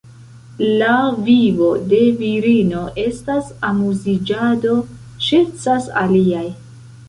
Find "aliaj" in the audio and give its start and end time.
6.07-6.47